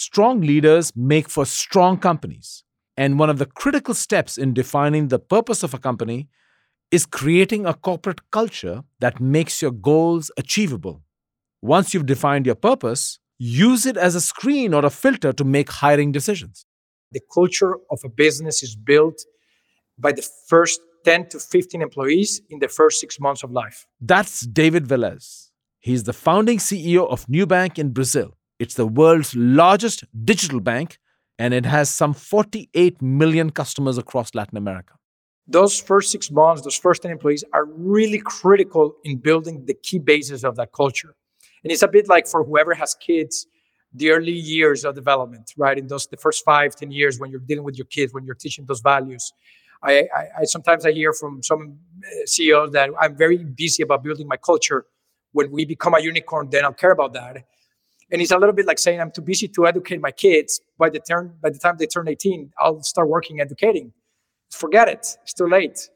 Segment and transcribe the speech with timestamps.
[0.00, 2.62] Strong leaders make for strong companies.
[2.96, 6.28] And one of the critical steps in defining the purpose of a company
[6.92, 11.02] is creating a corporate culture that makes your goals achievable.
[11.62, 15.68] Once you've defined your purpose, use it as a screen or a filter to make
[15.68, 16.64] hiring decisions.
[17.10, 19.20] The culture of a business is built
[19.98, 23.84] by the first 10 to 15 employees in the first six months of life.
[24.00, 25.50] That's David Velez.
[25.80, 28.37] He's the founding CEO of Nubank in Brazil.
[28.58, 30.98] It's the world's largest digital bank,
[31.38, 34.94] and it has some 48 million customers across Latin America.
[35.46, 39.98] Those first six months, those first 10 employees are really critical in building the key
[39.98, 41.14] bases of that culture.
[41.62, 43.46] And it's a bit like for whoever has kids,
[43.94, 45.78] the early years of development, right?
[45.78, 48.34] In those the first five, ten years when you're dealing with your kids, when you're
[48.34, 49.32] teaching those values.
[49.82, 54.02] I, I, I sometimes I hear from some uh, CEOs that I'm very busy about
[54.02, 54.84] building my culture.
[55.32, 57.44] When we become a unicorn, then I'll care about that.
[58.10, 60.62] And it's a little bit like saying I'm too busy to educate my kids.
[60.78, 63.92] By the turn, by the time they turn 18, I'll start working educating.
[64.50, 65.18] Forget it.
[65.22, 65.90] It's too late.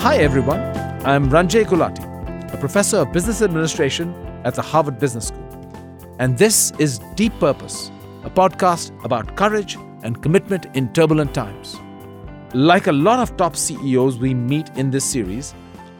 [0.00, 0.60] Hi, everyone.
[1.04, 5.48] I'm Ranjay Gulati, a professor of business administration at the Harvard Business School.
[6.18, 7.90] And this is Deep Purpose,
[8.24, 11.80] a podcast about courage and commitment in turbulent times.
[12.54, 15.54] Like a lot of top CEOs we meet in this series,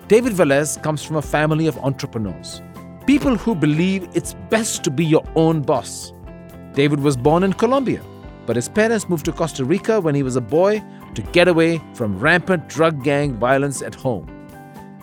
[0.09, 2.61] David Velez comes from a family of entrepreneurs,
[3.07, 6.13] people who believe it's best to be your own boss.
[6.75, 8.03] David was born in Colombia,
[8.47, 10.83] but his parents moved to Costa Rica when he was a boy
[11.15, 14.27] to get away from rampant drug gang violence at home.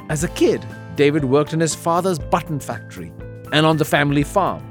[0.09, 3.11] As a kid, David worked in his father's button factory
[3.51, 4.63] and on the family farm.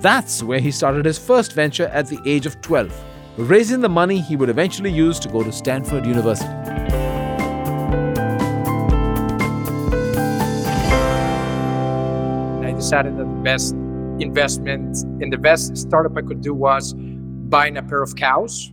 [0.00, 2.92] That's where he started his first venture at the age of 12,
[3.36, 6.48] raising the money he would eventually use to go to Stanford University.
[12.64, 13.74] I decided that the best
[14.20, 18.72] investment and the best startup I could do was buying a pair of cows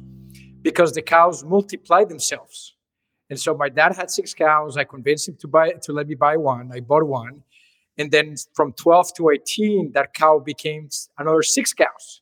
[0.61, 2.75] because the cows multiplied themselves.
[3.29, 4.77] And so my dad had six cows.
[4.77, 6.71] I convinced him to buy to let me buy one.
[6.73, 7.43] I bought one.
[7.97, 12.21] And then from 12 to 18, that cow became another six cows.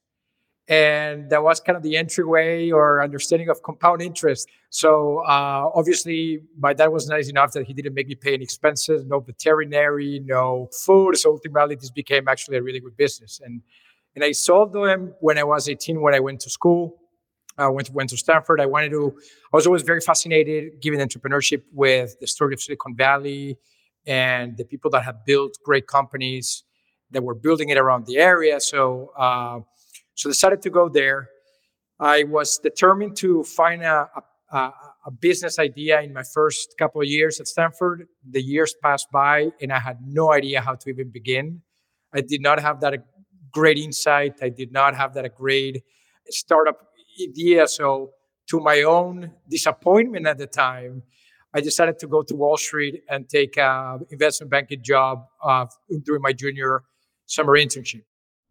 [0.67, 4.47] And that was kind of the entryway or understanding of compound interest.
[4.69, 8.43] So uh, obviously, my dad was nice enough that he didn't make me pay any
[8.43, 11.17] expenses, no veterinary, no food.
[11.17, 13.41] So ultimately, this became actually a really good business.
[13.43, 13.61] And
[14.15, 16.99] and I sold them when I was 18 when I went to school.
[17.57, 18.59] I went to, went to Stanford.
[18.59, 19.15] I wanted to,
[19.51, 23.57] I was always very fascinated given entrepreneurship with the story of Silicon Valley
[24.05, 26.63] and the people that have built great companies
[27.11, 28.59] that were building it around the area.
[28.59, 29.59] So, uh,
[30.15, 31.29] so decided to go there.
[31.99, 34.09] I was determined to find a,
[34.51, 34.57] a,
[35.05, 38.07] a business idea in my first couple of years at Stanford.
[38.29, 41.61] The years passed by and I had no idea how to even begin.
[42.13, 43.05] I did not have that
[43.51, 44.39] great insight.
[44.41, 45.83] I did not have that great
[46.29, 46.87] startup
[47.21, 47.67] idea.
[47.67, 48.11] So,
[48.49, 51.03] to my own disappointment at the time,
[51.53, 55.65] I decided to go to Wall Street and take an investment banking job uh,
[56.03, 56.83] during my junior
[57.25, 58.03] summer internship.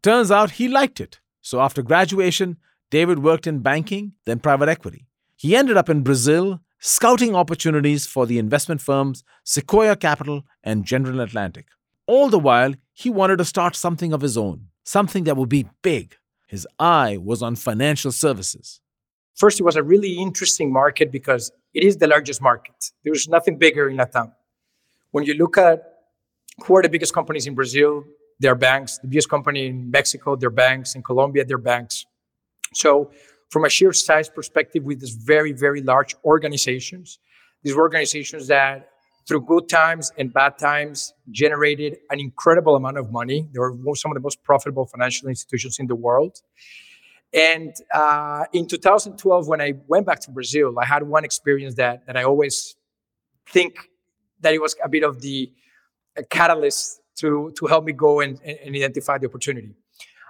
[0.03, 1.21] Turns out he liked it.
[1.41, 2.59] So, after graduation,
[2.91, 5.07] David worked in banking, then private equity.
[5.37, 11.21] He ended up in Brazil scouting opportunities for the investment firms Sequoia Capital and General
[11.21, 11.67] Atlantic.
[12.07, 15.69] All the while, he wanted to start something of his own, something that would be
[15.83, 18.81] big, his eye was on financial services.
[19.35, 22.91] First, it was a really interesting market because it is the largest market.
[23.05, 24.33] There's nothing bigger in Latam.
[25.11, 25.83] When you look at
[26.65, 28.05] who are the biggest companies in Brazil,
[28.41, 28.99] they're banks.
[28.99, 30.95] The biggest company in Mexico, they're banks.
[30.95, 32.07] In Colombia, they're banks.
[32.75, 33.11] So,
[33.51, 37.19] from a sheer size perspective, with these very, very large organizations,
[37.63, 38.89] these were organizations that
[39.27, 43.49] through good times and bad times, generated an incredible amount of money.
[43.53, 46.41] They were some of the most profitable financial institutions in the world.
[47.33, 52.07] And uh, in 2012, when I went back to Brazil, I had one experience that
[52.07, 52.77] that I always
[53.49, 53.77] think
[54.41, 55.51] that it was a bit of the
[56.29, 59.75] catalyst to to help me go and, and identify the opportunity.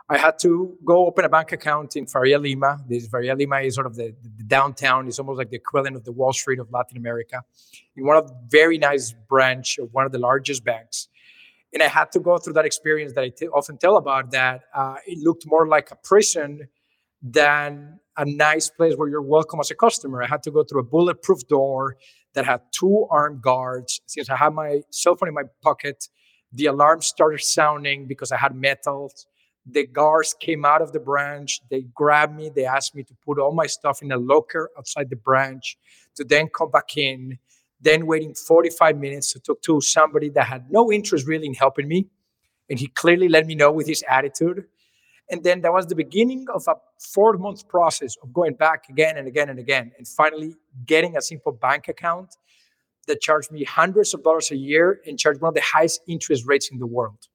[0.08, 2.84] I had to go open a bank account in Faria Lima.
[2.87, 5.08] This Faria Lima is sort of the, the, downtown.
[5.08, 7.43] It's almost like the equivalent of the Wall Street of Latin America.
[7.96, 11.08] In one of the very nice branch of one of the largest banks.
[11.72, 14.64] And I had to go through that experience that I t- often tell about that
[14.75, 16.69] uh, it looked more like a prison
[17.22, 20.22] than a nice place where you're welcome as a customer.
[20.22, 21.96] I had to go through a bulletproof door
[22.34, 24.00] that had two armed guards.
[24.06, 26.08] Since I had my cell phone in my pocket,
[26.52, 29.26] the alarm started sounding because I had metals
[29.66, 31.60] the guards came out of the branch.
[31.70, 32.50] They grabbed me.
[32.54, 35.76] They asked me to put all my stuff in a locker outside the branch
[36.16, 37.38] to then come back in.
[37.80, 41.88] Then waiting 45 minutes to talk to somebody that had no interest really in helping
[41.88, 42.08] me.
[42.70, 44.64] And he clearly let me know with his attitude.
[45.30, 49.16] And then that was the beginning of a four month process of going back again
[49.16, 49.92] and again and again.
[49.96, 50.54] And finally
[50.84, 52.36] getting a simple bank account
[53.06, 56.44] that charged me hundreds of dollars a year and charged one of the highest interest
[56.46, 57.28] rates in the world.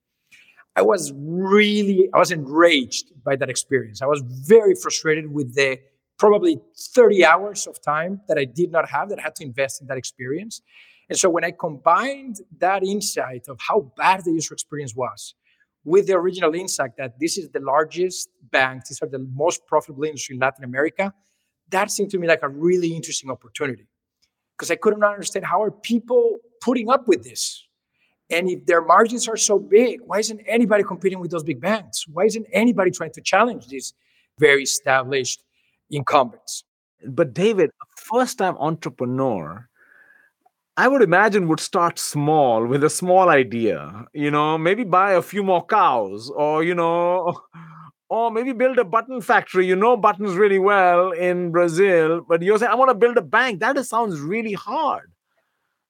[0.75, 4.01] I was really, I was enraged by that experience.
[4.01, 5.79] I was very frustrated with the
[6.19, 9.81] probably 30 hours of time that I did not have that I had to invest
[9.81, 10.61] in that experience.
[11.09, 15.35] And so when I combined that insight of how bad the user experience was
[15.87, 20.03] with the original insight that this is the largest bank, these are the most profitable
[20.03, 21.13] industry in Latin America,
[21.69, 23.87] that seemed to me like a really interesting opportunity.
[24.57, 27.65] Because I couldn't understand how are people putting up with this?
[28.29, 32.05] And if their margins are so big, why isn't anybody competing with those big banks?
[32.05, 33.93] Why isn't anybody trying to challenge these
[34.39, 35.41] very established
[35.89, 36.65] incumbents?
[37.07, 39.69] But David, a first time entrepreneur,
[40.77, 45.23] I would imagine would start small with a small idea, you know, maybe buy a
[45.23, 47.41] few more cows or, you know,
[48.09, 49.65] or maybe build a button factory.
[49.65, 53.23] You know buttons really well in Brazil, but you're saying, I want to build a
[53.23, 53.59] bank.
[53.59, 55.11] That sounds really hard.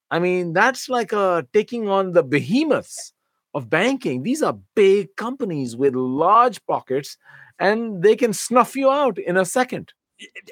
[0.10, 3.12] I mean, that's like uh, taking on the behemoths
[3.54, 4.24] of banking.
[4.24, 7.18] These are big companies with large pockets,
[7.60, 9.92] and they can snuff you out in a second.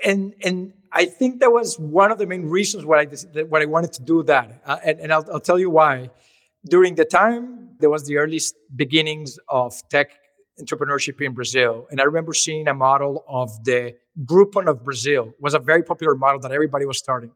[0.04, 3.66] And and I think that was one of the main reasons why I why I
[3.66, 4.62] wanted to do that.
[4.66, 6.10] Uh, and and I'll, I'll tell you why.
[6.76, 7.44] During the time,
[7.80, 10.10] there was the earliest beginnings of tech
[10.60, 15.44] entrepreneurship in Brazil, and I remember seeing a model of the Groupon of Brazil it
[15.48, 17.32] was a very popular model that everybody was starting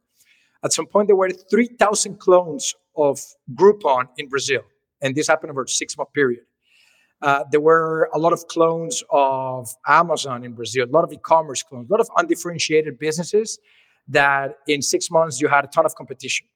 [0.64, 3.22] at some point, there were 3,000 clones of
[3.54, 4.62] Groupon in Brazil,
[5.02, 6.42] and this happened over a six month period.
[7.22, 11.18] Uh, there were a lot of clones of Amazon in Brazil, a lot of e
[11.18, 13.60] commerce clones, a lot of undifferentiated businesses
[14.08, 16.48] that in six months you had a ton of competition.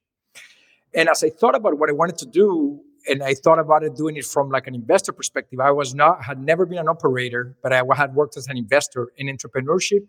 [0.95, 3.95] And as I thought about what I wanted to do, and I thought about it
[3.95, 7.55] doing it from like an investor perspective, I was not had never been an operator,
[7.61, 10.07] but I had worked as an investor in entrepreneurship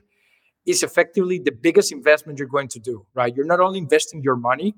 [0.67, 3.35] is effectively the biggest investment you're going to do, right?
[3.35, 4.75] You're not only investing your money,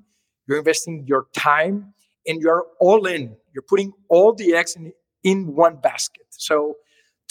[0.46, 1.94] you're investing your time
[2.26, 3.37] and you're all in.
[3.52, 4.93] You're putting all the eggs in,
[5.26, 6.26] in one basket.
[6.31, 6.76] So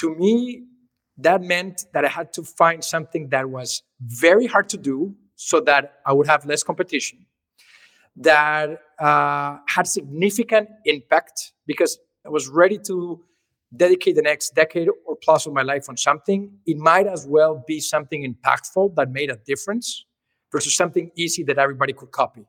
[0.02, 0.66] to me,
[1.18, 5.62] that meant that I had to find something that was very hard to do so
[5.62, 7.26] that I would have less competition,
[8.18, 13.24] that uh, had significant impact because I was ready to
[13.76, 17.64] dedicate the next decade or plus of my life on something, it might as well
[17.66, 20.06] be something impactful that made a difference
[20.52, 22.46] versus something easy that everybody could copy.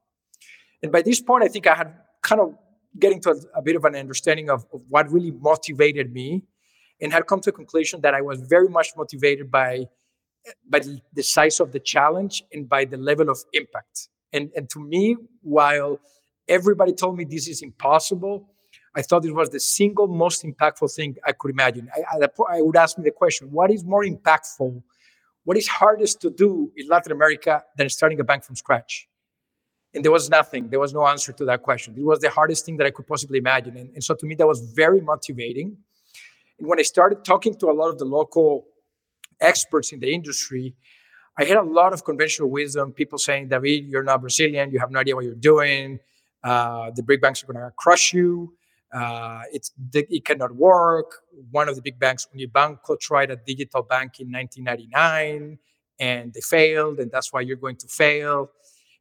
[0.82, 2.54] And by this point, I think I had kind of
[2.98, 6.43] getting to a, a bit of an understanding of, of, what really motivated me
[7.00, 9.87] and had come to a conclusion that I was very much motivated by,
[10.69, 10.81] by
[11.12, 14.08] the size of the challenge and by the level of impact.
[14.32, 16.00] And, and to me, while
[16.48, 18.48] everybody told me this is impossible,
[18.94, 21.90] I thought it was the single most impactful thing I could imagine.
[21.94, 24.82] I, I, I would ask me the question what is more impactful?
[25.44, 29.08] What is hardest to do in Latin America than starting a bank from scratch?
[29.96, 30.69] And there was nothing.
[30.69, 31.94] There was no answer to that question.
[31.96, 33.78] It was the hardest thing that I could possibly imagine.
[33.78, 35.75] And, and so to me, that was very motivating.
[36.58, 38.66] And when I started talking to a lot of the local
[39.40, 40.74] experts in the industry,
[41.38, 42.93] I had a lot of conventional wisdom.
[42.93, 44.70] People saying, David, you're not Brazilian.
[44.70, 45.98] You have no idea what you're doing.
[46.44, 48.55] Uh, the big banks are going to crush you.
[48.93, 51.22] Uh, it's it cannot work.
[51.50, 55.58] One of the big banks, Unibanco, tried a digital bank in 1999
[55.98, 58.50] and they failed, and that's why you're going to fail.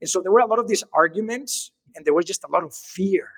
[0.02, 2.64] And so there were a lot of these arguments, and there was just a lot
[2.64, 3.30] of fear.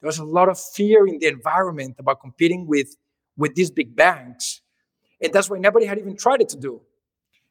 [0.00, 2.96] There was a lot of fear in the environment about competing with
[3.36, 4.60] with these big banks,
[5.20, 6.82] and that's why nobody had even tried it to do.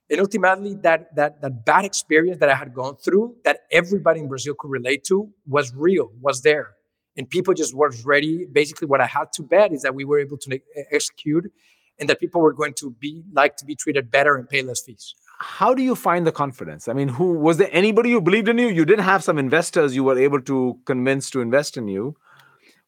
[0.09, 4.27] And ultimately, that that that bad experience that I had gone through, that everybody in
[4.27, 6.75] Brazil could relate to, was real, was there
[7.15, 8.45] and people just were ready.
[8.45, 11.51] Basically, what I had to bet is that we were able to eh, execute,
[11.99, 14.81] and that people were going to be like to be treated better and pay less
[14.81, 15.15] fees.
[15.43, 16.87] How do you find the confidence?
[16.87, 18.67] I mean, who was there anybody who believed in you?
[18.67, 22.15] You didn't have some investors you were able to convince to invest in you.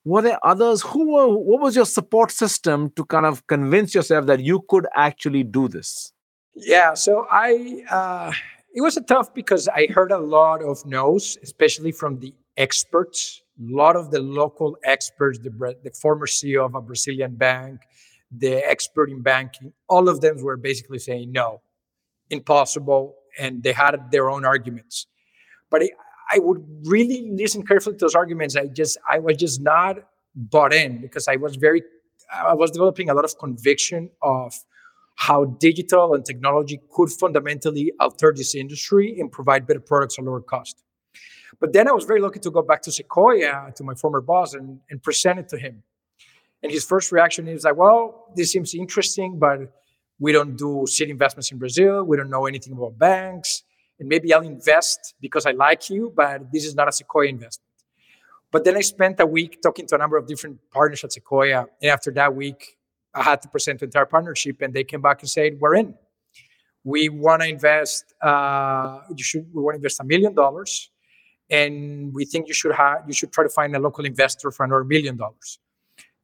[0.06, 1.28] Were there others who were?
[1.28, 5.68] What was your support system to kind of convince yourself that you could actually do
[5.68, 6.14] this?
[6.56, 7.84] Yeah, so I.
[7.90, 8.32] Uh,
[8.74, 13.74] it was tough because I heard a lot of no's, especially from the experts a
[13.74, 17.80] lot of the local experts, the, the former CEO of a Brazilian bank,
[18.32, 21.62] the expert in banking, all of them were basically saying no,
[22.30, 25.08] impossible, and they had their own arguments.
[25.70, 25.90] But I,
[26.32, 28.56] I would really listen carefully to those arguments.
[28.56, 29.98] I just I was just not
[30.36, 31.84] bought in because I was very
[32.34, 34.54] I was developing a lot of conviction of
[35.16, 40.42] how digital and technology could fundamentally alter this industry and provide better products at lower
[40.42, 40.84] cost.
[41.60, 44.54] But then I was very lucky to go back to Sequoia, to my former boss,
[44.54, 45.84] and, and present it to him.
[46.62, 49.60] And his first reaction is like, well, this seems interesting, but
[50.20, 52.04] we don't do seed investments in Brazil.
[52.04, 53.64] We don't know anything about banks.
[54.00, 57.66] And maybe I'll invest because I like you, but this is not a Sequoia investment.
[58.52, 61.66] But then I spent a week talking to a number of different partners at Sequoia.
[61.82, 62.78] And after that week,
[63.14, 65.96] I had to present the entire partnership, and they came back and said, "We're in.
[66.84, 68.14] We want to invest.
[68.22, 69.54] Uh, you should.
[69.54, 70.92] We want to invest a million dollars,
[71.50, 73.04] and we think you should have.
[73.08, 75.60] You should try to find a local investor for another million dollars."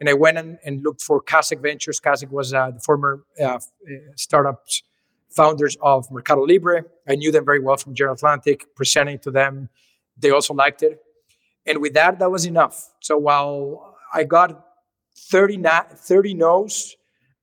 [0.02, 2.02] And I went and, and looked for Kaszek Ventures.
[2.02, 3.60] Kaszek was uh, the former uh,
[4.18, 4.84] startups
[5.30, 6.84] founders of Mercado Libre.
[7.08, 8.66] I knew them very well from General Atlantic.
[8.76, 9.70] Presenting to them,
[10.18, 11.00] they also liked it,
[11.66, 12.90] and with that, that was enough.
[13.00, 14.66] So while I got
[15.16, 16.96] 30, na- 30 no's.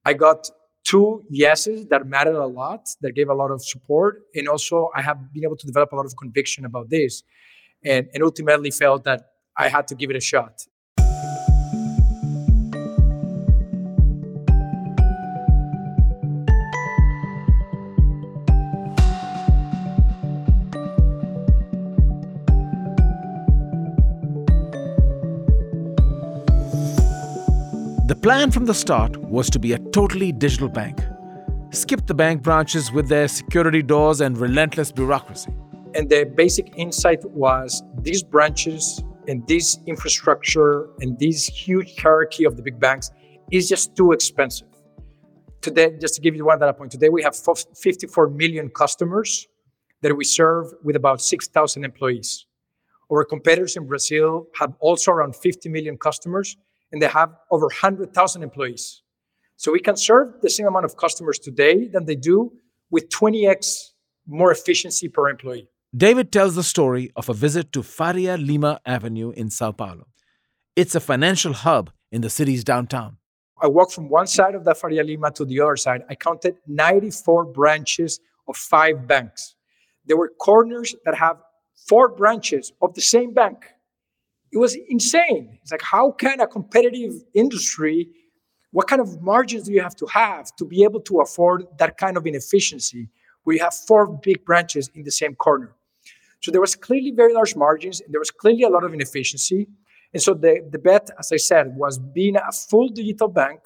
[0.04, 0.50] I got
[0.84, 4.22] two yeses that mattered a lot, that gave a lot of support.
[4.34, 7.22] And also, I have been able to develop a lot of conviction about this
[7.84, 10.66] and, and ultimately felt that I had to give it a shot.
[28.18, 30.98] Plan from the start was to be a totally digital bank.
[31.70, 35.52] Skip the bank branches with their security doors and relentless bureaucracy.
[35.94, 42.56] And the basic insight was these branches and this infrastructure and this huge hierarchy of
[42.56, 43.10] the big banks
[43.52, 44.68] is just too expensive.
[45.60, 49.46] Today, just to give you one data point, today we have 54 million customers
[50.02, 52.46] that we serve with about 6,000 employees.
[53.10, 56.56] Our competitors in Brazil have also around 50 million customers
[56.92, 59.02] and they have over 100,000 employees.
[59.56, 62.52] So we can serve the same amount of customers today than they do
[62.90, 63.90] with 20x
[64.26, 65.68] more efficiency per employee.
[65.96, 70.06] David tells the story of a visit to Faria Lima Avenue in Sao Paulo.
[70.76, 73.16] It's a financial hub in the city's downtown.
[73.60, 76.02] I walked from one side of the Faria Lima to the other side.
[76.08, 79.56] I counted 94 branches of five banks.
[80.06, 81.38] There were corners that have
[81.88, 83.64] four branches of the same bank
[84.52, 85.58] it was insane.
[85.62, 88.08] It's like, how can a competitive industry,
[88.70, 91.96] what kind of margins do you have to have to be able to afford that
[91.96, 93.08] kind of inefficiency
[93.44, 95.74] where you have four big branches in the same corner?
[96.40, 99.68] So there was clearly very large margins and there was clearly a lot of inefficiency.
[100.12, 103.60] And so the, the bet, as I said, was being a full digital bank,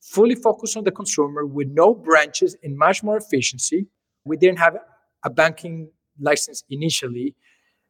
[0.00, 3.86] fully focused on the consumer with no branches and much more efficiency.
[4.24, 4.76] We didn't have
[5.24, 7.34] a banking license initially.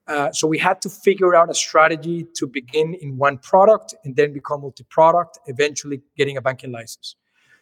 [0.07, 4.17] Uh, so we had to figure out a strategy to begin in one product and
[4.17, 7.17] then become multi-product, eventually getting a banking license.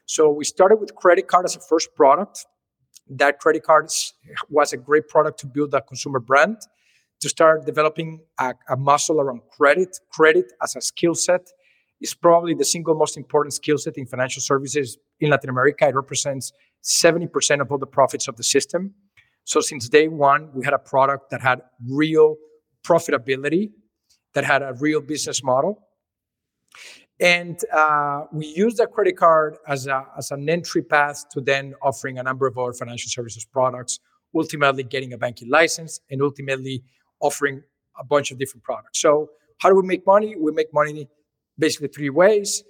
[0.07, 2.47] So we started with credit card as a first product.
[3.09, 3.91] That credit card
[4.51, 6.57] was a great product to build a consumer brand,
[7.21, 9.97] to start developing a, a muscle around credit.
[10.11, 11.49] Credit as a skill set
[12.01, 15.87] is probably the single most important skill set in financial services in Latin America.
[15.87, 18.95] It represents 70% of all the profits of the system.
[19.45, 22.37] So since day one, we had a product that had real
[22.85, 23.71] profitability,
[24.35, 25.89] that had a real business model.
[27.21, 31.75] And uh, we used that credit card as, a, as an entry path to then
[31.83, 34.01] offering a number of other financial services products,
[34.35, 36.83] ultimately getting a banking license, and ultimately
[37.21, 37.63] offering
[37.99, 39.01] a bunch of different products.
[39.01, 40.35] So, how do we make money?
[40.37, 41.09] We make money
[41.57, 42.65] basically three ways.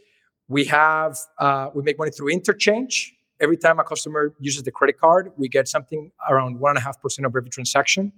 [0.49, 4.99] We have uh, we make money through interchange every time a customer uses the credit
[4.99, 8.13] card, we get something around 1.5% of every transaction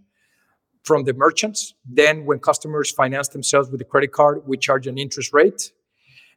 [0.85, 1.75] from the merchants.
[1.85, 5.73] Then, when customers finance themselves with the credit card, we charge an interest rate.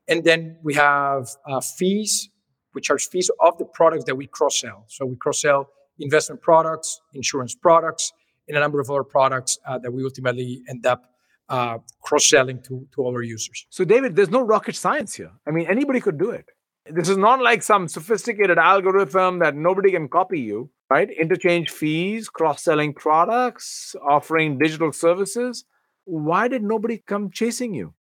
[0.07, 2.29] And then we have uh, fees.
[2.73, 4.85] We charge fees of the products that we cross sell.
[4.87, 8.13] So we cross sell investment products, insurance products,
[8.47, 11.11] and a number of other products uh, that we ultimately end up
[11.49, 13.65] uh, cross selling to, to our users.
[13.69, 15.31] So, David, there's no rocket science here.
[15.45, 16.45] I mean, anybody could do it.
[16.91, 21.09] This is not like some sophisticated algorithm that nobody can copy you, right?
[21.09, 25.65] Interchange fees, cross selling products, offering digital services.
[26.05, 27.93] Why did nobody come chasing you?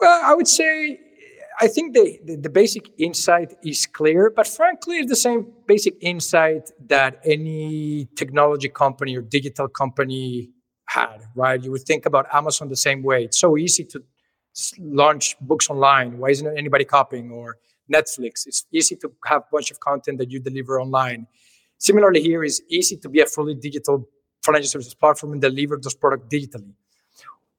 [0.00, 1.00] Well, I would say
[1.60, 5.94] I think the, the, the, basic insight is clear, but frankly, it's the same basic
[6.00, 10.50] insight that any technology company or digital company
[10.86, 11.62] had, right?
[11.62, 13.24] You would think about Amazon the same way.
[13.24, 14.02] It's so easy to
[14.78, 16.18] launch books online.
[16.18, 17.32] Why isn't anybody copying?
[17.32, 17.56] Or
[17.92, 18.46] Netflix.
[18.46, 21.26] It's easy to have a bunch of content that you deliver online.
[21.78, 24.08] Similarly, here is easy to be a fully digital
[24.42, 26.72] financial services platform and deliver those products digitally.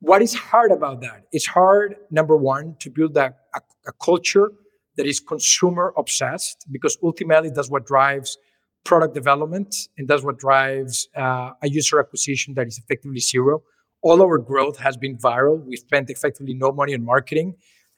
[0.01, 1.27] What is hard about that?
[1.31, 4.51] It's hard, number one, to build a, a, a culture
[4.95, 8.37] that is consumer obsessed because ultimately that's what drives
[8.85, 13.61] product development and that's what drives uh, a user acquisition that is effectively zero.
[14.01, 15.63] All our growth has been viral.
[15.65, 17.55] We spent effectively no money on marketing.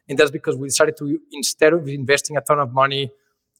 [0.09, 3.11] And that's because we decided to, instead of investing a ton of money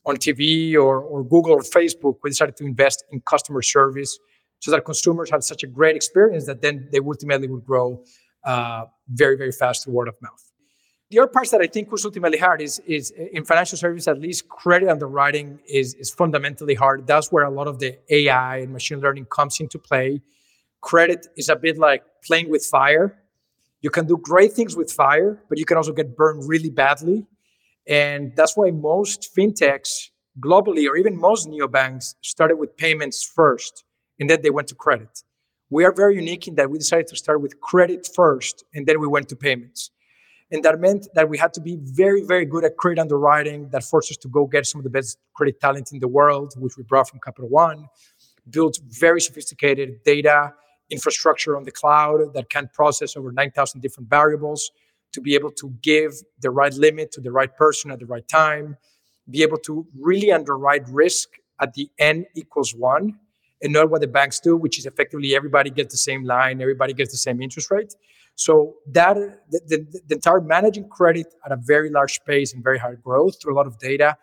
[0.06, 4.18] on TV or, or Google or Facebook, we decided to invest in customer service
[4.60, 8.04] so that consumers have such a great experience that then they ultimately would grow
[8.44, 10.52] uh, very, very fast through word of mouth.
[11.10, 14.20] The other parts that I think was ultimately hard is, is in financial services, at
[14.20, 17.06] least credit underwriting is, is fundamentally hard.
[17.06, 20.22] That's where a lot of the AI and machine learning comes into play.
[20.80, 23.18] Credit is a bit like playing with fire.
[23.82, 27.26] You can do great things with fire, but you can also get burned really badly.
[27.88, 30.10] And that's why most fintechs
[30.40, 33.84] globally, or even most neobanks, started with payments first,
[34.20, 35.24] and then they went to credit.
[35.70, 39.00] We are very unique in that we decided to start with credit first, and then
[39.00, 39.90] we went to payments.
[40.52, 43.70] And that meant that we had to be very, very good at credit underwriting.
[43.70, 46.54] That forced us to go get some of the best credit talent in the world,
[46.58, 47.88] which we brought from Capital One,
[48.50, 50.54] built very sophisticated data
[50.92, 54.72] infrastructure on the cloud that can process over 9,000 different variables
[55.14, 58.28] to be able to give the right limit to the right person at the right
[58.28, 58.78] time,
[59.30, 61.30] be able to really underwrite risk
[61.60, 63.20] at the n equals one,
[63.62, 66.94] and not what the banks do, which is effectively everybody gets the same line, everybody
[66.94, 67.94] gets the same interest rate.
[68.36, 69.16] So that
[69.52, 73.42] the, the, the entire managing credit at a very large pace and very high growth
[73.42, 74.18] through a lot of data,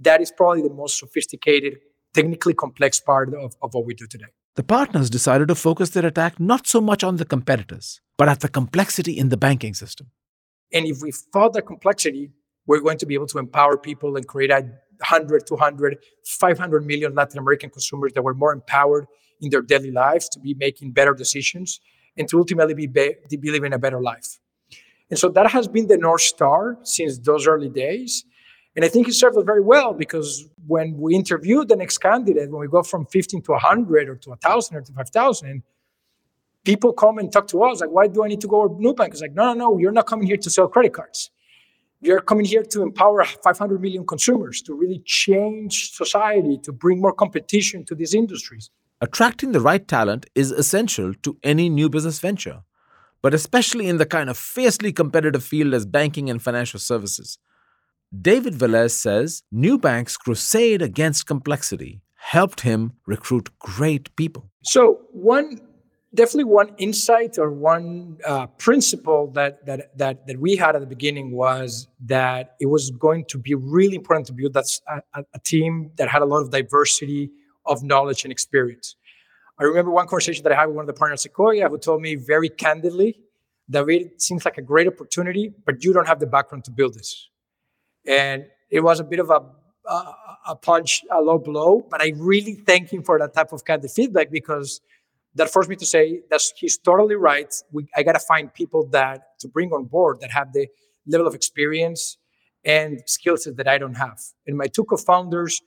[0.00, 1.78] that is probably the most sophisticated,
[2.12, 4.32] technically complex part of, of what we do today.
[4.56, 8.40] The partners decided to focus their attack not so much on the competitors, but at
[8.40, 10.10] the complexity in the banking system.
[10.72, 12.30] And if we fought that complexity,
[12.66, 17.38] we're going to be able to empower people and create 100, 200, 500 million Latin
[17.38, 19.06] American consumers that were more empowered
[19.40, 21.80] in their daily lives to be making better decisions
[22.16, 24.38] and to ultimately be, be, be living a better life.
[25.10, 28.24] And so that has been the North Star since those early days.
[28.76, 32.50] And I think it served us very well because when we interviewed the next candidate,
[32.50, 35.62] when we go from 15 to 100 or to 1,000 or to 5,000,
[36.64, 39.08] people come and talk to us like, why do I need to go to Nubank?
[39.08, 41.30] It's like, no, no, no, you're not coming here to sell credit cards.
[42.00, 47.12] You're coming here to empower 500 million consumers, to really change society, to bring more
[47.12, 48.70] competition to these industries.
[49.00, 52.62] Attracting the right talent is essential to any new business venture,
[53.22, 57.38] but especially in the kind of fiercely competitive field as banking and financial services.
[58.20, 64.50] David Velez says Nubank's crusade against complexity helped him recruit great people.
[64.62, 65.60] So, one
[66.14, 70.86] definitely one insight or one uh, principle that, that that that we had at the
[70.86, 74.66] beginning was that it was going to be really important to build that
[75.14, 77.30] a, a team that had a lot of diversity
[77.66, 78.96] of knowledge and experience.
[79.58, 81.78] I remember one conversation that I had with one of the partners at Sequoia who
[81.78, 83.20] told me very candidly,
[83.70, 86.94] David, it seems like a great opportunity, but you don't have the background to build
[86.94, 87.28] this.
[88.06, 89.40] And it was a bit of a,
[90.48, 93.84] a, punch, a low blow, but I really thank him for that type of kind
[93.84, 94.80] of feedback because
[95.34, 97.52] that forced me to say that he's totally right.
[97.72, 100.68] We, I got to find people that to bring on board that have the
[101.06, 102.16] level of experience
[102.64, 104.20] and skill set that I don't have.
[104.46, 105.60] And my two co-founders,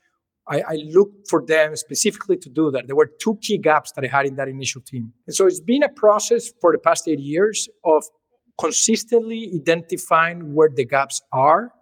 [0.48, 2.86] I, I, looked for them specifically to do that.
[2.86, 5.12] There were two key gaps that I had in that initial team.
[5.26, 8.04] And so it's been a process for the past eight years of
[8.58, 11.72] consistently identifying where the gaps are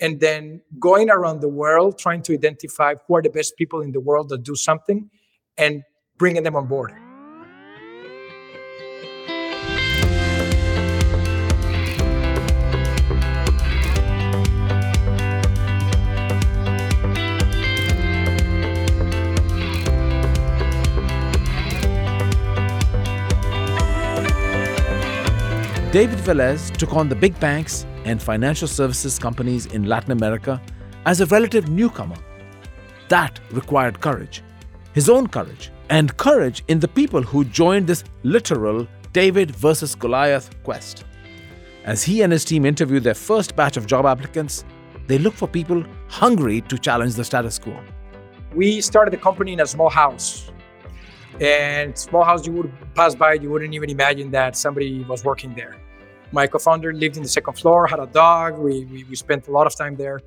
[0.00, 3.92] and then going around the world trying to identify who are the best people in
[3.92, 5.08] the world that do something
[5.56, 5.82] and
[6.18, 6.92] bringing them on board.
[25.92, 30.60] David Velez took on the big banks and financial services companies in Latin America
[31.06, 32.16] as a relative newcomer.
[33.08, 34.42] That required courage,
[34.92, 40.50] his own courage, and courage in the people who joined this literal David versus Goliath
[40.64, 41.04] quest.
[41.84, 44.64] As he and his team interviewed their first batch of job applicants,
[45.06, 47.78] they looked for people hungry to challenge the status quo.
[48.54, 50.50] We started the company in a small house
[51.40, 55.54] and small house you would pass by you wouldn't even imagine that somebody was working
[55.54, 55.76] there
[56.34, 59.52] my co-founder lived in the second floor had a dog we, we, we spent a
[59.52, 60.20] lot of time there.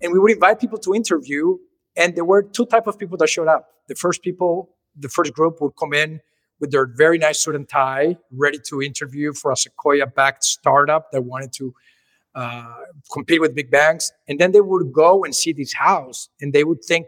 [0.00, 1.58] And we would invite people to interview
[1.96, 3.68] and there were two type of people that showed up.
[3.88, 6.20] The first people the first group would come in
[6.60, 11.10] with their very nice suit and tie ready to interview for a sequoia backed startup
[11.12, 11.74] that wanted to
[12.34, 16.52] uh, compete with big banks and then they would go and see this house and
[16.52, 17.06] they would think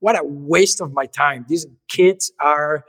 [0.00, 1.44] what a waste of my time.
[1.48, 2.84] These kids are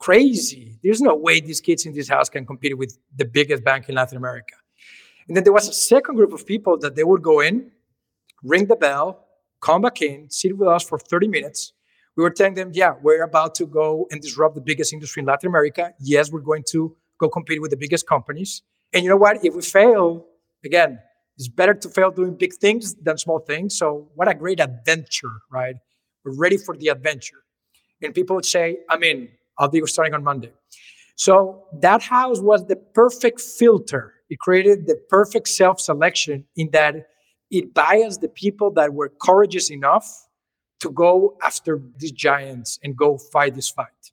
[0.00, 0.78] crazy.
[0.82, 3.94] There's no way these kids in this house can compete with the biggest bank in
[3.94, 4.56] Latin America.
[5.28, 7.70] And then there was a second group of people that they would go in,
[8.42, 9.26] ring the bell,
[9.60, 11.72] come back in, sit with us for 30 minutes.
[12.16, 15.26] We were telling them, yeah, we're about to go and disrupt the biggest industry in
[15.26, 15.94] Latin America.
[16.00, 18.62] Yes, we're going to go compete with the biggest companies.
[18.92, 19.44] And you know what?
[19.44, 20.26] If we fail,
[20.64, 20.98] again,
[21.36, 23.78] it's better to fail doing big things than small things.
[23.78, 25.76] So, what a great adventure, right?
[26.24, 27.44] We're ready for the adventure.
[28.02, 29.28] And people would say, I'm in.
[29.60, 30.52] I'll be starting on Monday.
[31.14, 34.14] So, that house was the perfect filter.
[34.30, 37.08] It created the perfect self selection in that
[37.50, 40.06] it biased the people that were courageous enough
[40.80, 44.12] to go after these giants and go fight this fight.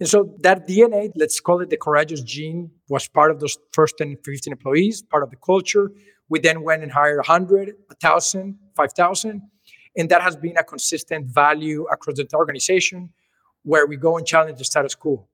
[0.00, 3.96] And so that DNA, let's call it the courageous gene, was part of those first
[3.98, 5.92] 10, 15 employees, part of the culture.
[6.28, 9.42] We then went and hired 100, 1,000, 5,000.
[9.96, 13.10] And that has been a consistent value across the organization
[13.64, 15.26] where we go and challenge the status quo.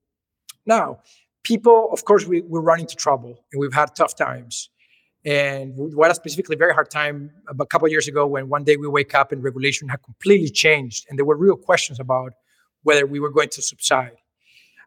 [0.66, 1.00] Now,
[1.42, 4.70] people, of course, we, we run into trouble and we've had tough times.
[5.24, 8.76] And we had a specifically very hard time a couple years ago when one day
[8.76, 12.32] we wake up and regulation had completely changed and there were real questions about
[12.82, 14.16] whether we were going to subside.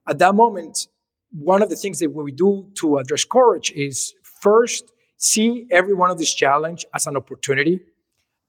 [0.07, 0.87] At that moment,
[1.31, 6.09] one of the things that we do to address courage is first see every one
[6.09, 7.79] of these challenges as an opportunity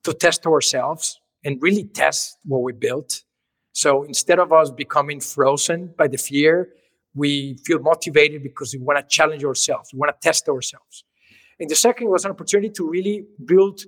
[0.05, 3.23] to test ourselves and really test what we built.
[3.75, 6.69] So instead of us becoming frozen by the fear,
[7.13, 11.05] we feel motivated because we want to challenge ourselves, we want to test ourselves.
[11.59, 13.81] And the second was an opportunity to really build,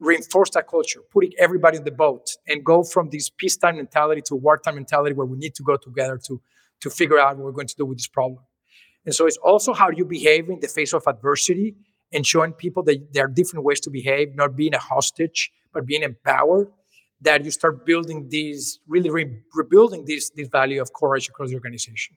[0.00, 4.34] reinforce that culture, putting everybody in the boat and go from this peacetime mentality to
[4.34, 6.40] wartime mentality where we need to go together to,
[6.80, 8.42] to figure out what we're going to do with this problem.
[9.06, 11.76] And so it's also how you behave in the face of adversity
[12.12, 15.86] and showing people that there are different ways to behave, not being a hostage, but
[15.86, 16.68] being empowered,
[17.22, 21.54] that you start building these, really re- rebuilding this, this value of courage across the
[21.54, 22.16] organization.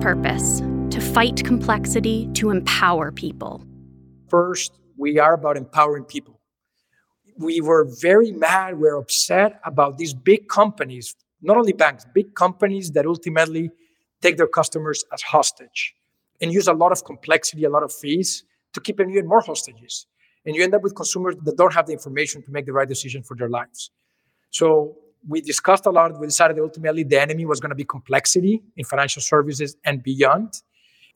[0.00, 3.64] Purpose to fight complexity, to empower people.
[4.28, 6.40] First, we are about empowering people.
[7.38, 12.90] We were very mad, we're upset about these big companies, not only banks, big companies
[12.92, 13.70] that ultimately
[14.20, 15.94] take their customers as hostage
[16.40, 19.40] and use a lot of complexity, a lot of fees to keep them even more
[19.40, 20.06] hostages.
[20.44, 22.88] And you end up with consumers that don't have the information to make the right
[22.88, 23.90] decision for their lives.
[24.50, 26.18] So we discussed a lot.
[26.18, 30.62] We decided ultimately the enemy was going to be complexity in financial services and beyond.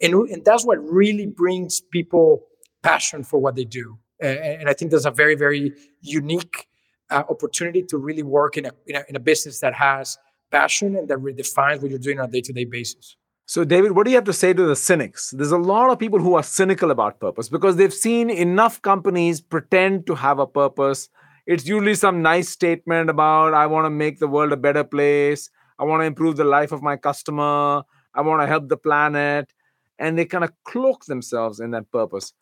[0.01, 2.47] And, and that's what really brings people
[2.83, 3.99] passion for what they do.
[4.21, 6.69] And, and I think there's a very, very unique
[7.11, 10.19] uh, opportunity to really work in a, in a, in a business that has
[10.51, 13.17] passion and that redefines what you're doing on a day to day basis.
[13.49, 15.31] So, David, what do you have to say to the cynics?
[15.31, 19.41] There's a lot of people who are cynical about purpose because they've seen enough companies
[19.41, 21.09] pretend to have a purpose
[21.47, 25.49] it's usually some nice statement about I want to make the world a better place.
[25.79, 27.83] I want to improve the life of my customer.
[28.15, 29.53] I want to help the planet.
[29.99, 32.33] And they kind of cloak themselves in that purpose.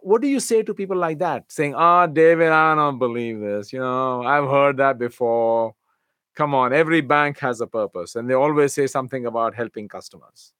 [0.00, 1.50] What do you say to people like that?
[1.50, 3.72] Saying, Ah, oh, David, I don't believe this.
[3.72, 5.74] You know, I've heard that before.
[6.34, 8.14] Come on, every bank has a purpose.
[8.14, 10.52] And they always say something about helping customers.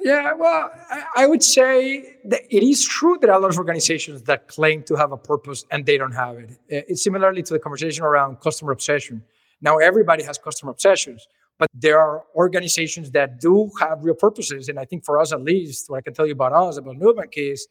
[0.00, 0.70] Yeah, well,
[1.16, 4.96] I, would say that it is true that a lot of organizations that claim to
[4.96, 6.58] have a purpose and they don't have it.
[6.68, 9.22] It's similarly to the conversation around customer obsession.
[9.60, 11.26] Now, everybody has customer obsessions,
[11.58, 14.68] but there are organizations that do have real purposes.
[14.68, 16.96] And I think for us, at least, what I can tell you about us, about
[16.96, 17.66] Nubank is,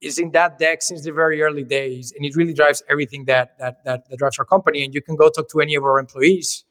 [0.00, 2.12] is in that deck since the very early days.
[2.16, 4.84] And it really drives everything that, that, that, that drives our company.
[4.84, 6.63] And you can go talk to any of our employees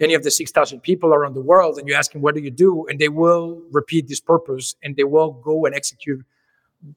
[0.00, 2.50] any of the 6,000 people around the world and you ask them, what do you
[2.50, 2.86] do?
[2.88, 6.24] And they will repeat this purpose and they will go and execute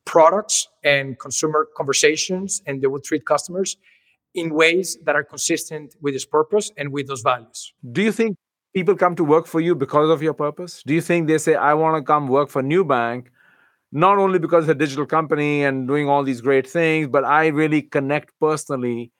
[0.05, 3.77] products and consumer conversations and they will treat customers
[4.33, 7.73] in ways that are consistent with this purpose and with those values.
[7.91, 8.37] Do you think
[8.73, 10.83] people come to work for you because of your purpose?
[10.85, 13.27] Do you think they say, I want to come work for Nubank,
[13.91, 17.47] not only because it's a digital company and doing all these great things, but I
[17.47, 19.11] really connect personally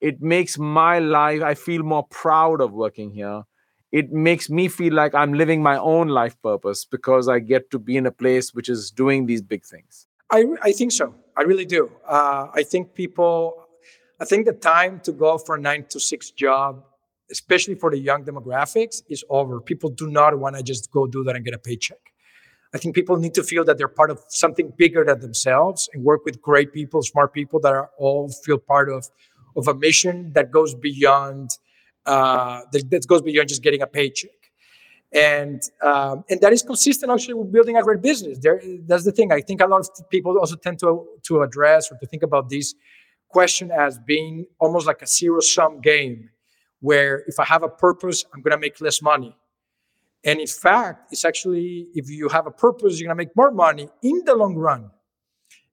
[0.00, 3.42] it makes my life i feel more proud of working here.
[3.92, 7.78] It makes me feel like i'm living my own life purpose because i get to
[7.78, 10.06] be in a place which is doing these big things.
[10.30, 11.14] I, I think so.
[11.36, 11.90] I really do.
[12.06, 13.64] Uh, i think people
[14.20, 16.84] i think the time to go for a nine to six job
[17.30, 19.60] especially for the young demographics is over.
[19.60, 21.98] People do not want to just go do that and get a paycheck.
[22.74, 26.04] I think people need to feel that they're part of something bigger than themselves and
[26.04, 29.08] work with great people, smart people that are all feel part of
[29.56, 31.50] of a mission that goes beyond
[32.04, 34.30] uh, that, goes beyond just getting a paycheck
[35.12, 38.38] and um, and that is consistent actually with building a great business.
[38.38, 39.32] There, that's the thing.
[39.32, 42.48] I think a lot of people also tend to to address or to think about
[42.48, 42.74] this
[43.28, 46.30] question as being almost like a zero sum game,
[46.80, 49.36] where if I have a purpose, I'm going to make less money.
[50.24, 53.50] And in fact, it's actually if you have a purpose, you're going to make more
[53.50, 54.90] money in the long run.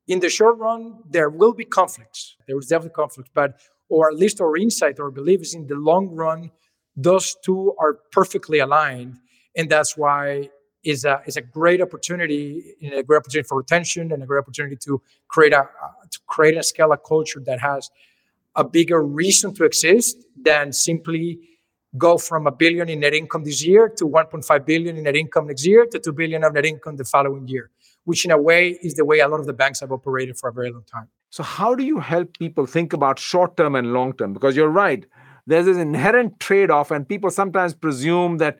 [0.08, 2.36] In the short run, there will be conflicts.
[2.46, 3.60] There is definitely conflicts, but
[3.94, 6.52] or at least our insight or belief is in the long run,
[6.96, 9.14] those two are perfectly aligned
[9.56, 10.50] and that's why
[10.84, 14.76] is a is a great opportunity, a great opportunity for retention, and a great opportunity
[14.76, 15.64] to create a
[16.12, 17.90] to create and scale a culture that has
[18.56, 21.40] a bigger reason to exist than simply
[21.98, 25.48] go from a billion in net income this year to 1.5 billion in net income
[25.48, 27.70] next year to 2 billion of net income the following year,
[28.04, 30.50] which in a way is the way a lot of the banks have operated for
[30.50, 31.08] a very long time.
[31.34, 34.34] So, how do you help people think about short term and long term?
[34.34, 35.04] Because you're right,
[35.48, 38.60] there's this inherent trade off, and people sometimes presume that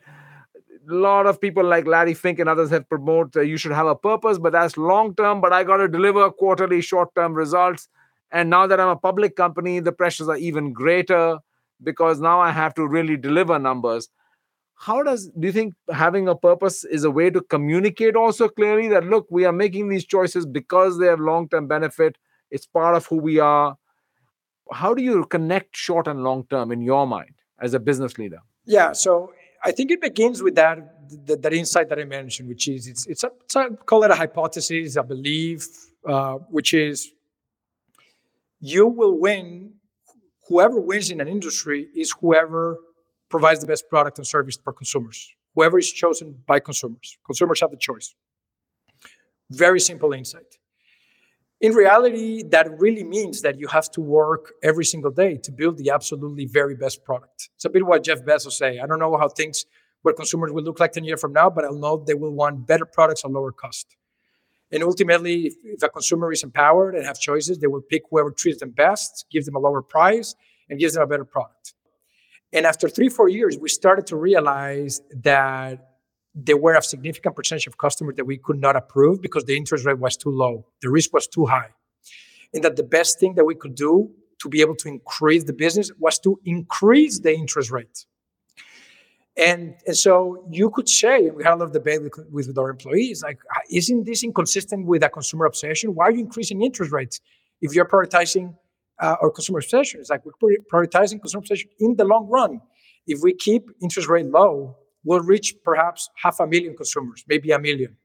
[0.90, 3.86] a lot of people like Larry Fink and others have promoted uh, you should have
[3.86, 5.40] a purpose, but that's long term.
[5.40, 7.88] But I got to deliver quarterly, short term results.
[8.32, 11.38] And now that I'm a public company, the pressures are even greater
[11.80, 14.08] because now I have to really deliver numbers.
[14.74, 18.88] How does do you think having a purpose is a way to communicate also clearly
[18.88, 22.16] that look, we are making these choices because they have long term benefit?
[22.54, 23.76] It's part of who we are.
[24.72, 28.40] How do you connect short and long term in your mind as a business leader?
[28.64, 29.32] Yeah, so
[29.64, 30.78] I think it begins with that
[31.26, 34.10] that, that insight that I mentioned, which is it's it's a, it's a call it
[34.12, 35.66] a hypothesis, a belief,
[36.08, 37.10] uh, which is
[38.60, 39.74] you will win.
[40.48, 42.78] Whoever wins in an industry is whoever
[43.30, 45.18] provides the best product and service for consumers.
[45.54, 47.18] Whoever is chosen by consumers.
[47.26, 48.14] Consumers have the choice.
[49.50, 50.50] Very simple insight
[51.64, 55.78] in reality, that really means that you have to work every single day to build
[55.78, 57.48] the absolutely very best product.
[57.54, 58.80] It's a bit what Jeff Bezos say.
[58.80, 59.64] I don't know how things,
[60.02, 62.66] what consumers will look like 10 years from now, but I'll know they will want
[62.66, 63.96] better products at lower cost.
[64.70, 68.30] And ultimately, if, if a consumer is empowered and have choices, they will pick whoever
[68.30, 70.34] treats them best, gives them a lower price,
[70.68, 71.72] and gives them a better product.
[72.52, 75.93] And after three, four years, we started to realize that
[76.34, 79.84] there were a significant percentage of customers that we could not approve because the interest
[79.84, 81.70] rate was too low, the risk was too high.
[82.52, 85.52] And that the best thing that we could do to be able to increase the
[85.52, 88.04] business was to increase the interest rate.
[89.36, 92.56] And, and so you could say, and we had a lot of debate with, with
[92.56, 95.94] our employees, like, isn't this inconsistent with a consumer obsession?
[95.94, 97.20] Why are you increasing interest rates
[97.60, 98.54] if you're prioritizing
[99.00, 100.00] uh, our consumer obsession?
[100.00, 102.60] It's like we're prioritizing consumer obsession in the long run.
[103.08, 107.58] If we keep interest rate low, will reach perhaps half a million consumers, maybe a
[107.58, 107.96] million.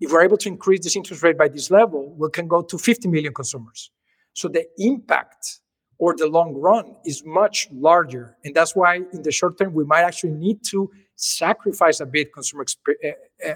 [0.00, 2.78] If we're able to increase this interest rate by this level, we can go to
[2.78, 3.90] 50 million consumers.
[4.32, 5.60] So the impact
[5.98, 8.36] or the long run is much larger.
[8.44, 12.32] And that's why in the short term, we might actually need to sacrifice a bit
[12.32, 13.14] consumer exp-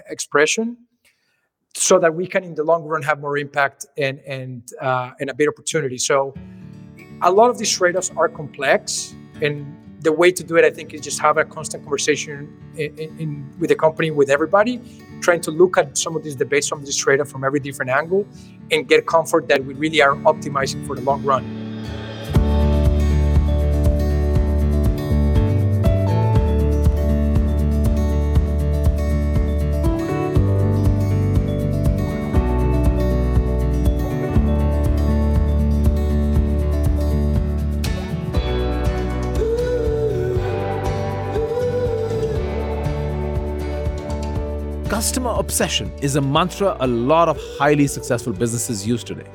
[0.09, 0.77] expression
[1.75, 5.29] so that we can in the long run have more impact and, and, uh, and
[5.29, 5.97] a bit opportunity.
[5.97, 6.33] So
[7.21, 10.93] a lot of these trade-offs are complex and the way to do it, I think,
[10.93, 14.81] is just have a constant conversation in, in, with the company, with everybody,
[15.21, 17.91] trying to look at some of these debates, some of these trade from every different
[17.91, 18.25] angle,
[18.71, 21.58] and get comfort that we really are optimizing for the long run.
[45.09, 49.25] Customer obsession is a mantra a lot of highly successful businesses use today.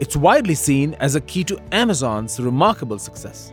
[0.00, 3.52] It's widely seen as a key to Amazon's remarkable success,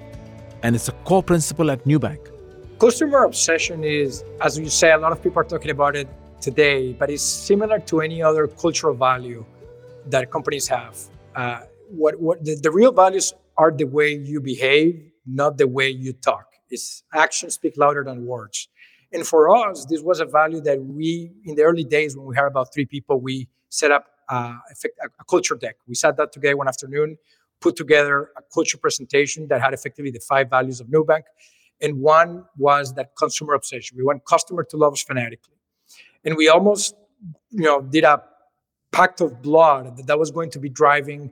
[0.63, 2.31] and it's a core principle at Nubank.
[2.79, 6.07] Customer obsession is, as you say, a lot of people are talking about it
[6.41, 9.45] today, but it's similar to any other cultural value
[10.07, 10.97] that companies have.
[11.35, 11.59] Uh,
[11.91, 16.13] what, what the, the real values are the way you behave, not the way you
[16.13, 16.47] talk.
[16.71, 18.69] It's actions speak louder than words.
[19.17, 22.35] And for us, this was a value that we, in the early days when we
[22.35, 24.53] had about three people, we set up uh,
[25.19, 25.77] a culture deck.
[25.87, 27.17] We sat that together one afternoon,
[27.59, 31.23] put together a culture presentation that had effectively the five values of Nubank.
[31.81, 33.97] And one was that consumer obsession.
[33.97, 35.57] We want customer to love us fanatically.
[36.23, 36.93] And we almost,
[37.49, 38.21] you know, did a
[38.91, 41.31] pact of blood that that was going to be driving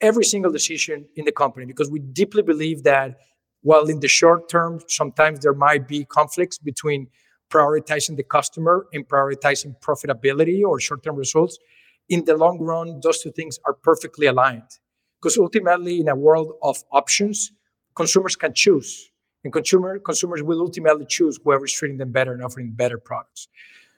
[0.00, 3.18] every single decision in the company because we deeply believe that
[3.62, 7.08] while in the short term, sometimes there might be conflicts between
[7.54, 11.58] prioritizing the customer and prioritizing profitability or short term results.
[12.08, 14.70] In the long run, those two things are perfectly aligned.
[15.20, 17.52] Because ultimately, in a world of options,
[17.94, 19.10] consumers can choose.
[19.42, 23.48] And consumer, consumers will ultimately choose whoever is treating them better and offering better products.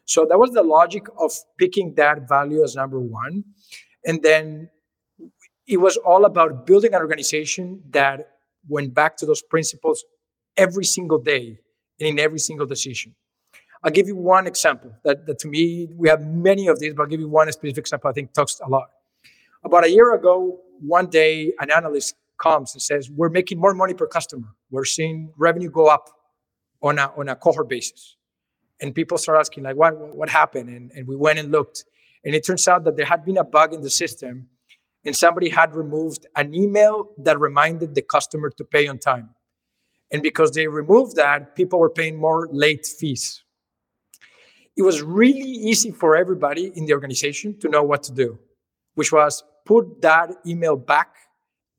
[0.05, 3.45] So that was the logic of picking that value as number one.
[4.05, 4.71] And then
[5.67, 8.29] it was all about building an organization that
[8.69, 10.05] went back to those principles
[10.57, 11.59] every single day
[11.99, 13.15] and in every single decision.
[13.87, 17.05] I'll give you one example that, that to me, we have many of these, but
[17.05, 18.91] I'll give you one specific example I think talks a lot.
[19.65, 23.95] About a year ago, one day, an analyst comes and says, We're making more money
[23.95, 24.49] per customer.
[24.73, 26.11] We're seeing revenue go up
[26.83, 28.17] on a, on a cohort basis.
[28.81, 30.69] And people start asking, like, what, what happened?
[30.69, 31.85] And, and we went and looked.
[32.25, 34.49] And it turns out that there had been a bug in the system
[35.05, 39.31] and somebody had removed an email that reminded the customer to pay on time.
[40.11, 43.45] And because they removed that, people were paying more late fees.
[44.77, 48.39] It was really easy for everybody in the organization to know what to do,
[48.95, 51.15] which was put that email back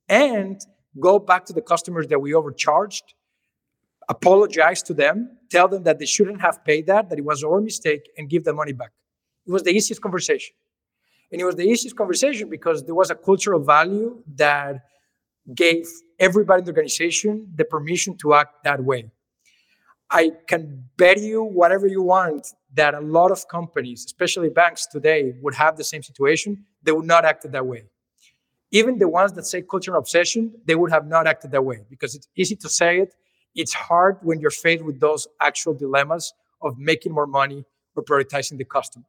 [0.09, 0.59] and
[0.99, 3.13] go back to the customers that we overcharged,
[4.09, 7.61] apologize to them, tell them that they shouldn't have paid that, that it was our
[7.61, 8.91] mistake, and give the money back.
[9.45, 10.55] It was the easiest conversation.
[11.31, 14.85] And it was the easiest conversation because there was a cultural value that
[15.53, 15.87] gave
[16.19, 19.11] everybody in the organization the permission to act that way.
[20.09, 25.33] I can bet you whatever you want that a lot of companies, especially banks today,
[25.41, 26.65] would have the same situation.
[26.83, 27.83] They would not act that way.
[28.71, 32.15] Even the ones that say cultural obsession, they would have not acted that way because
[32.15, 33.15] it's easy to say it.
[33.55, 37.63] It's hard when you're faced with those actual dilemmas of making more money
[37.95, 39.05] or prioritizing the customer.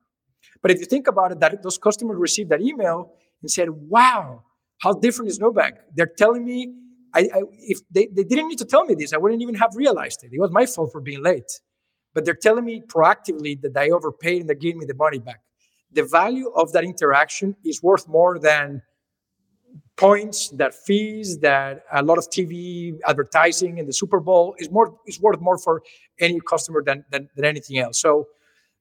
[0.63, 4.45] But if you think about it, that those customers received that email and said, wow,
[4.79, 5.73] how different is Nubank?
[5.95, 6.73] They're telling me,
[7.15, 9.71] I, I, if they, they didn't need to tell me this, I wouldn't even have
[9.75, 10.31] realized it.
[10.33, 11.51] It was my fault for being late.
[12.15, 15.41] But they're telling me proactively that I overpaid and they're giving me the money back.
[15.93, 18.83] The value of that interaction is worth more than
[19.97, 24.97] points, that fees, that a lot of TV advertising and the Super Bowl is more
[25.07, 25.83] is worth more for
[26.21, 28.01] any customer than, than, than anything else.
[28.01, 28.29] So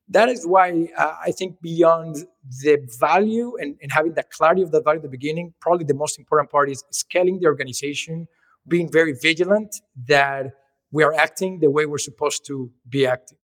[0.09, 2.25] that is why uh, I think beyond
[2.61, 5.93] the value and, and having the clarity of that value at the beginning, probably the
[5.93, 8.27] most important part is scaling the organization,
[8.67, 10.53] being very vigilant that
[10.91, 13.37] we are acting the way we're supposed to be acting.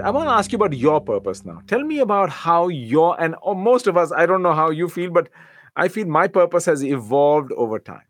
[0.00, 1.62] I want to ask you about your purpose now.
[1.66, 5.10] Tell me about how your, and most of us, I don't know how you feel,
[5.10, 5.28] but
[5.76, 8.02] I feel my purpose has evolved over time.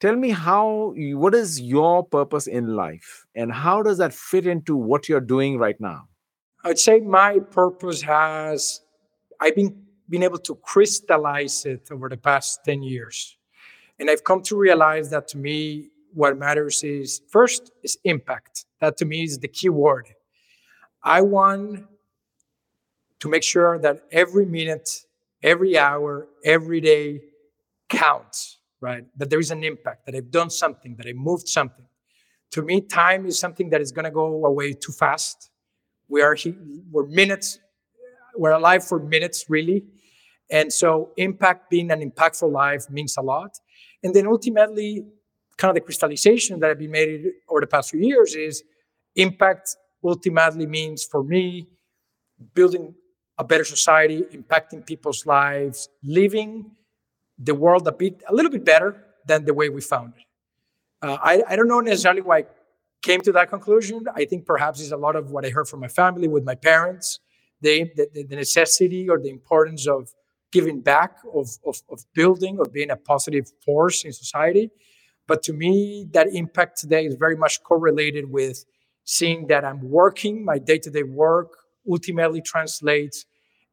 [0.00, 4.76] Tell me how, what is your purpose in life and how does that fit into
[4.76, 6.08] what you're doing right now?
[6.64, 8.80] I'd say my purpose has,
[9.40, 13.36] I've been, been able to crystallize it over the past 10 years.
[13.98, 18.66] And I've come to realize that to me, what matters is first is impact.
[18.80, 20.08] That to me is the key word
[21.04, 21.84] I want
[23.20, 24.88] to make sure that every minute,
[25.42, 27.20] every hour, every day
[27.90, 29.04] counts, right?
[29.18, 31.84] That there is an impact, that I've done something, that I moved something.
[32.52, 35.50] To me, time is something that is going to go away too fast.
[36.08, 36.36] We are
[36.90, 37.58] we're minutes,
[38.36, 39.84] we're alive for minutes, really.
[40.50, 43.58] And so, impact being an impactful life means a lot.
[44.02, 45.06] And then ultimately,
[45.56, 48.62] kind of the crystallization that I've been made over the past few years is
[49.16, 51.66] impact ultimately means for me
[52.54, 52.94] building
[53.38, 56.70] a better society, impacting people's lives, living
[57.38, 60.24] the world a bit, a little bit better than the way we found it.
[61.02, 62.46] Uh, I, I don't know necessarily why I
[63.02, 64.04] came to that conclusion.
[64.14, 66.54] I think perhaps it's a lot of what I heard from my family, with my
[66.54, 67.18] parents,
[67.60, 70.10] the, the, the necessity or the importance of
[70.52, 74.70] giving back, of, of, of building, of being a positive force in society.
[75.26, 78.64] But to me, that impact today is very much correlated with
[79.04, 81.52] seeing that I'm working, my day to day work
[81.88, 83.26] ultimately translates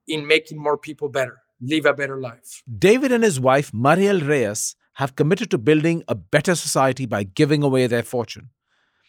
[0.07, 2.63] in making more people better, live a better life.
[2.77, 7.63] David and his wife, Mariel Reyes, have committed to building a better society by giving
[7.63, 8.49] away their fortune.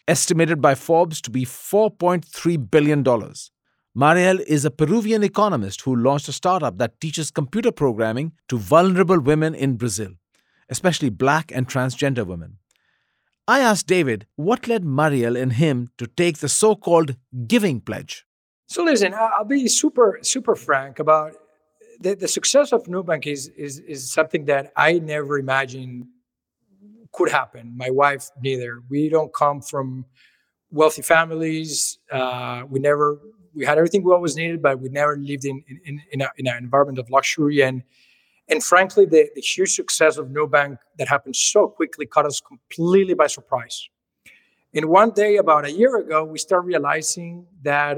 [0.07, 3.03] Estimated by Forbes to be $4.3 billion.
[3.95, 9.19] Mariel is a Peruvian economist who launched a startup that teaches computer programming to vulnerable
[9.19, 10.11] women in Brazil,
[10.69, 12.57] especially black and transgender women.
[13.47, 17.15] I asked David what led Mariel and him to take the so called
[17.45, 18.25] giving pledge.
[18.67, 21.35] So, listen, I'll be super, super frank about
[21.99, 26.05] the, the success of Nubank is, is, is something that I never imagined
[27.11, 27.73] could happen.
[27.75, 28.81] My wife, neither.
[28.89, 30.05] We don't come from
[30.71, 31.99] wealthy families.
[32.11, 33.19] Uh, we never
[33.55, 36.47] we had everything we always needed, but we never lived in in, in, a, in
[36.47, 37.61] an environment of luxury.
[37.61, 37.83] And
[38.49, 43.13] and frankly, the, the huge success of Nubank that happened so quickly caught us completely
[43.13, 43.87] by surprise.
[44.73, 47.97] And one day, about a year ago, we started realizing that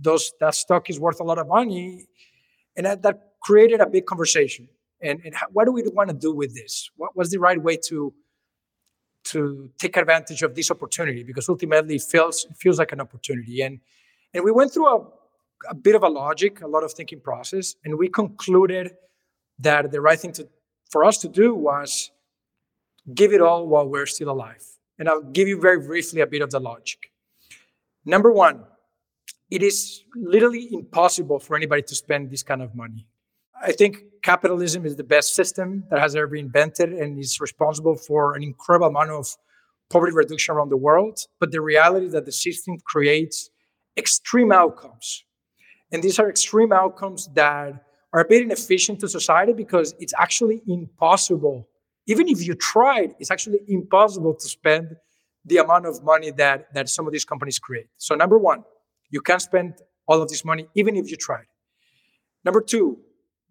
[0.00, 2.08] those that stock is worth a lot of money,
[2.76, 4.68] and that, that created a big conversation.
[5.00, 6.90] And, and how, what do we want to do with this?
[6.96, 8.12] What was the right way to
[9.24, 11.22] to take advantage of this opportunity?
[11.22, 13.62] Because ultimately, it feels it feels like an opportunity.
[13.62, 13.80] And
[14.34, 15.06] and we went through a,
[15.70, 18.92] a bit of a logic, a lot of thinking process, and we concluded
[19.58, 20.48] that the right thing to,
[20.90, 22.10] for us to do was
[23.14, 24.64] give it all while we're still alive.
[24.98, 27.10] And I'll give you very briefly a bit of the logic.
[28.04, 28.64] Number one,
[29.50, 33.06] it is literally impossible for anybody to spend this kind of money.
[33.62, 37.96] I think capitalism is the best system that has ever been invented and is responsible
[37.96, 39.36] for an incredible amount of
[39.88, 41.20] poverty reduction around the world.
[41.40, 43.50] But the reality is that the system creates
[43.96, 45.24] extreme outcomes.
[45.92, 47.84] And these are extreme outcomes that
[48.16, 51.68] are a bit inefficient to society because it's actually impossible.
[52.06, 54.96] Even if you tried, it's actually impossible to spend
[55.44, 57.88] the amount of money that, that some of these companies create.
[57.98, 58.64] So, number one,
[59.10, 59.74] you can't spend
[60.08, 61.44] all of this money even if you tried.
[62.42, 62.98] Number two,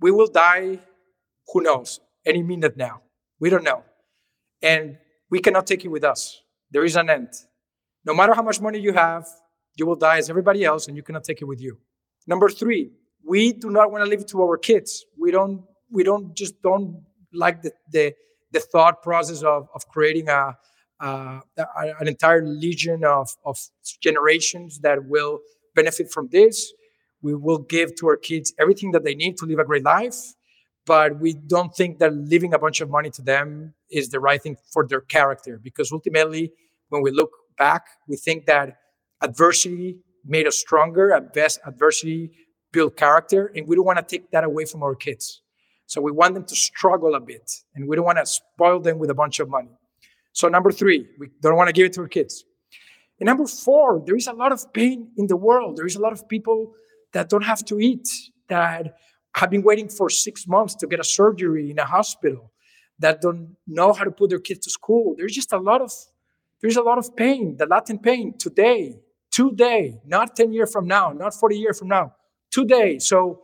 [0.01, 0.80] we will die,
[1.53, 3.03] who knows, any minute now.
[3.39, 3.84] We don't know.
[4.63, 4.97] And
[5.30, 6.41] we cannot take it with us.
[6.72, 7.30] There is an end.
[8.03, 9.28] No matter how much money you have,
[9.76, 11.78] you will die as everybody else and you cannot take it with you.
[12.26, 12.93] Number three,
[13.26, 15.05] we do not want to leave it to our kids.
[15.17, 17.03] We don't, we don't just don't
[17.34, 18.13] like the, the,
[18.51, 20.55] the thought process of, of creating a,
[20.99, 23.57] an entire legion of, of
[24.01, 25.39] generations that will
[25.76, 26.71] benefit from this.
[27.21, 30.15] We will give to our kids everything that they need to live a great life,
[30.86, 34.41] but we don't think that leaving a bunch of money to them is the right
[34.41, 36.51] thing for their character because ultimately,
[36.89, 38.78] when we look back, we think that
[39.21, 41.11] adversity made us stronger.
[41.11, 42.32] At best, adversity
[42.76, 45.41] built character, and we don't want to take that away from our kids.
[45.88, 48.97] So we want them to struggle a bit, and we don't want to spoil them
[48.99, 49.73] with a bunch of money.
[50.34, 52.43] So number three, we don't want to give it to our kids.
[53.19, 55.78] And number four, there is a lot of pain in the world.
[55.78, 56.73] There is a lot of people
[57.13, 58.07] that don't have to eat,
[58.49, 58.97] that
[59.39, 62.51] have been waiting for six months to get a surgery in a hospital,
[62.99, 65.15] that don't know how to put their kids to school.
[65.17, 65.91] There's just a lot of
[66.61, 68.80] there's a lot of pain, the latent pain today,
[69.32, 72.13] today, not 10 years from now, not 40 years from now,
[72.56, 72.99] today.
[72.99, 73.41] So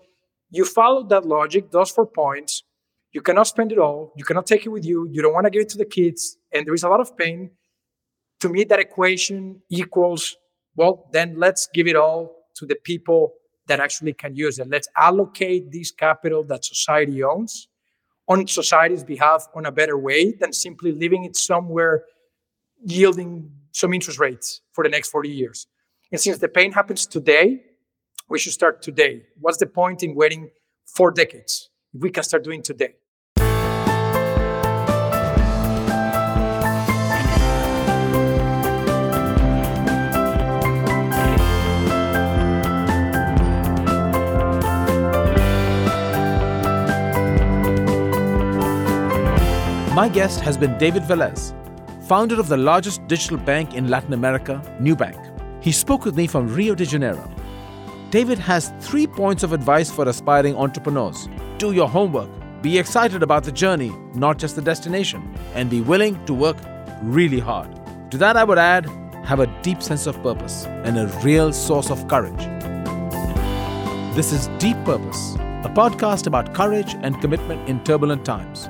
[0.50, 2.64] you follow that logic, those four points.
[3.12, 4.14] You cannot spend it all.
[4.16, 5.08] You cannot take it with you.
[5.12, 6.38] You don't want to give it to the kids.
[6.54, 7.52] And there is a lot of pain.
[8.40, 10.38] To me, that equation equals,
[10.76, 12.20] well, then let's give it all
[12.56, 13.34] to the people
[13.68, 14.68] that actually can use it.
[14.70, 17.68] Let's allocate this capital that society owns
[18.28, 22.06] on society's behalf on a better way than simply leaving it somewhere
[22.84, 25.68] yielding some interest rates for the next 40 years.
[26.12, 27.64] And since the pain happens today,
[28.32, 29.24] we should start today.
[29.42, 30.52] What's the point in waiting
[30.86, 32.96] four decades we can start doing today?
[49.94, 51.54] My guest has been David Velez,
[52.08, 55.20] founder of the largest digital bank in Latin America, Nubank.
[55.62, 57.30] He spoke with me from Rio de Janeiro.
[58.12, 62.30] David has three points of advice for aspiring entrepreneurs do your homework,
[62.62, 66.58] be excited about the journey, not just the destination, and be willing to work
[67.02, 67.72] really hard.
[68.12, 68.86] To that, I would add
[69.24, 72.44] have a deep sense of purpose and a real source of courage.
[74.14, 78.68] This is Deep Purpose, a podcast about courage and commitment in turbulent times.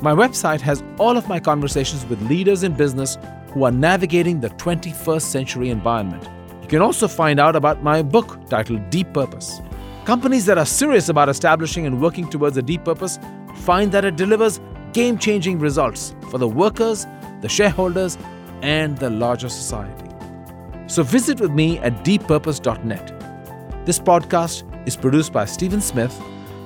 [0.00, 3.18] My website has all of my conversations with leaders in business
[3.52, 6.26] who are navigating the 21st century environment.
[6.68, 9.62] You can also find out about my book titled Deep Purpose.
[10.04, 13.18] Companies that are serious about establishing and working towards a deep purpose
[13.54, 14.60] find that it delivers
[14.92, 17.06] game changing results for the workers,
[17.40, 18.18] the shareholders,
[18.60, 20.10] and the larger society.
[20.88, 23.86] So visit with me at deeppurpose.net.
[23.86, 26.22] This podcast is produced by Stephen Smith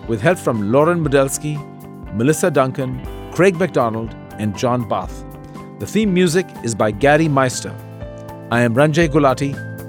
[0.08, 1.54] with help from Lauren Modelsky,
[2.16, 3.00] Melissa Duncan,
[3.30, 5.24] Craig McDonald, and John Bath.
[5.78, 7.72] The theme music is by Gary Meister.
[8.50, 9.71] I am Ranjay Gulati.